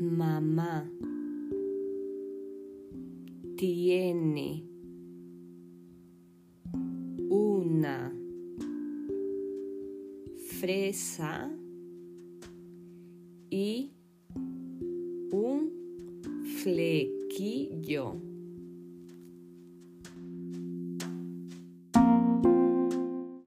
Mamá 0.00 0.88
tiene 3.56 4.64
una 7.28 8.14
fresa 10.60 11.50
y 13.50 13.92
un 15.32 15.72
flequillo. 16.62 18.27